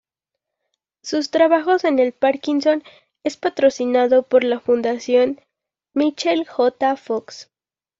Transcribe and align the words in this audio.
Sus 1.03 1.29
trabajos 1.29 1.83
en 1.83 1.99
el 1.99 2.11
Parkinson 2.11 2.81
es 3.23 3.37
patrocinado 3.37 4.23
por 4.23 4.43
la 4.43 4.59
Fundación 4.59 5.39
Michael 5.93 6.47
J. 6.47 6.95
Fox. 6.97 7.51